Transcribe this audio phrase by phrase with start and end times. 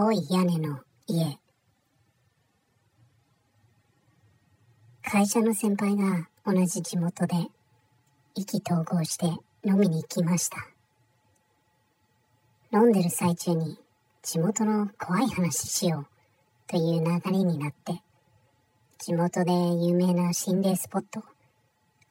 [0.00, 1.38] 青い屋根の家。
[5.02, 7.34] 会社の先輩が同じ地元で
[8.36, 9.26] 意気投合して
[9.64, 10.58] 飲みに行きました。
[12.72, 13.76] 飲んでる最中に
[14.22, 16.06] 地元の怖い話しよう
[16.68, 18.00] という流れになって
[18.98, 19.50] 地元で
[19.84, 21.24] 有名な心霊スポット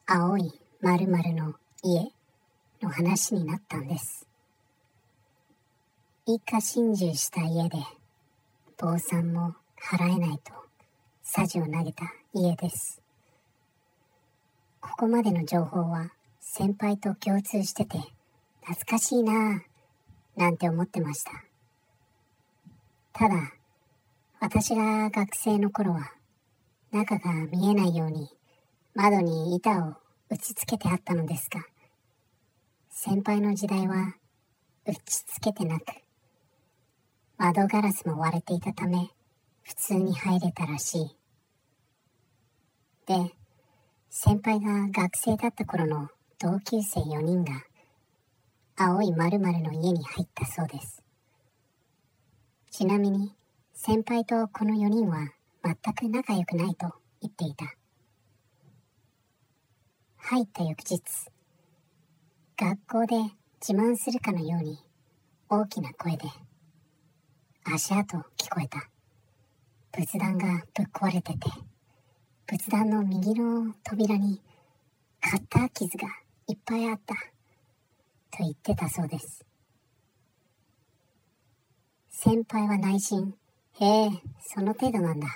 [0.04, 0.52] 青い
[0.82, 2.12] 〇〇の家
[2.82, 4.27] の話になったんです。
[6.30, 7.78] 一家心中した家で
[8.76, 10.52] 坊さんも払えないと
[11.22, 12.04] さじを投げた
[12.34, 13.00] 家です。
[14.78, 17.96] ここまでの情報は先輩と共通してて
[18.60, 19.60] 懐かしいなぁ
[20.38, 21.30] なんて思ってました。
[23.14, 23.54] ただ
[24.38, 26.12] 私が学生の頃は
[26.92, 28.28] 中が見えないように
[28.94, 29.94] 窓に板を
[30.28, 31.64] 打ち付けてあったのですが
[32.90, 34.16] 先輩の時代は
[34.84, 35.84] 打ち付けてなく
[37.40, 39.10] 窓ガラスも割れていたため
[39.62, 41.16] 普通に入れたらしい。
[43.06, 43.32] で、
[44.10, 46.08] 先輩が学生だった頃の
[46.40, 47.52] 同級生4人が
[48.76, 51.00] 青い〇〇の家に入ったそうです。
[52.72, 53.36] ちなみに
[53.72, 55.28] 先輩とこの4人は
[55.62, 57.72] 全く仲良くないと言っていた。
[60.16, 61.00] 入った翌日、
[62.56, 63.14] 学校で
[63.64, 64.80] 自慢するかのように
[65.48, 66.24] 大きな声で
[67.70, 68.88] 足跡聞こえた。
[69.92, 71.38] 仏壇がぶっ壊れてて、
[72.46, 74.40] 仏壇の右の扉に
[75.20, 76.08] カッター傷が
[76.46, 77.14] いっぱいあった。
[77.14, 79.44] と言ってたそうです。
[82.08, 83.34] 先輩は内心、
[83.80, 84.10] へえ、
[84.40, 85.26] その程度なんだ。
[85.26, 85.30] っ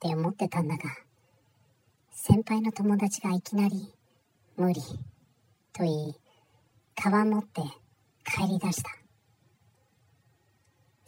[0.00, 0.82] て思ってたんだが、
[2.10, 3.94] 先輩の友達がいきなり、
[4.56, 4.80] 無理。
[5.72, 6.16] と言い、
[6.96, 7.62] カバン持って
[8.24, 9.03] 帰り出した。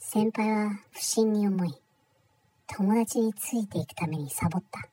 [0.08, 1.74] 先輩は不審に思い、
[2.68, 4.88] 友達についていくためにサボった。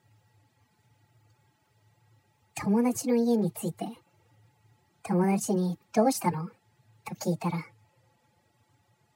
[2.55, 3.85] 友達の家に着いて、
[5.03, 6.47] 友達にどうしたの？
[7.05, 7.63] と聞いたら、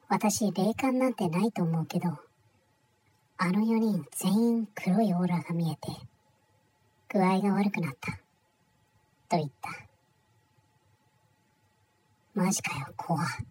[0.07, 2.09] 私霊感なんてないと思うけど、
[3.38, 5.89] あの4人全員黒いオーラが見えて、
[7.09, 8.11] 具合が悪くなった。
[9.29, 9.72] と言った。
[12.35, 13.45] マジかよ、怖っっ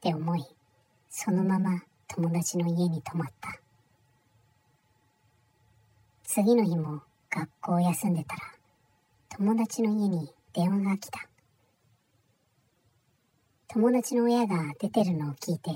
[0.00, 0.55] て思い、
[1.18, 3.58] そのまま友達の家に泊まった。
[6.24, 7.00] 次の日も
[7.30, 8.42] 学校を休んでたら
[9.30, 11.26] 友達の家に電話が来た。
[13.68, 15.70] 友達の親が出てるのを聞いて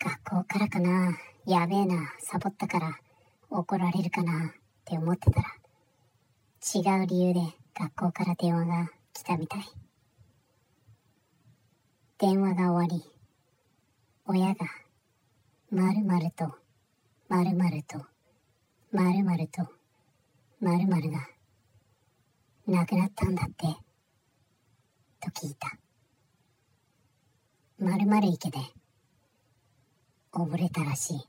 [0.00, 1.16] 学校からかな
[1.46, 2.98] やべえなサボったから
[3.48, 4.50] 怒られるかなっ
[4.86, 5.46] て思ってたら
[6.98, 7.42] 違う理由で
[7.78, 9.60] 学校から電話が来たみたい。
[12.18, 13.19] 電話が終わり
[14.32, 14.64] 親が、
[15.72, 16.54] まるまると、
[17.28, 17.98] まるまると、
[18.92, 19.66] まるまると、
[20.60, 21.26] まるまるが、
[22.68, 23.66] 亡くなったんだって、
[25.18, 25.76] と聞いた。
[27.80, 28.58] まるまる池で、
[30.32, 31.20] 溺れたらしい。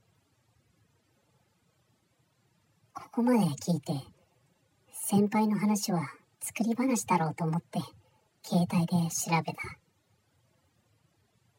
[2.93, 3.93] ここまで聞いて、
[4.91, 6.07] 先輩の話は
[6.39, 7.79] 作り話だろうと思って、
[8.43, 9.61] 携帯で調べた。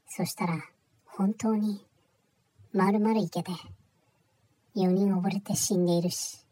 [0.06, 0.71] そしたら、
[1.14, 1.86] 本当に、
[2.72, 3.52] まるまる池で、
[4.74, 6.46] 4人溺れて死んでいるし、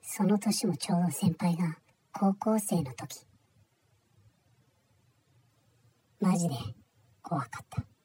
[0.00, 1.76] その年もちょうど先輩が
[2.12, 3.26] 高校生の時。
[6.18, 6.54] マジで
[7.20, 7.95] 怖かった。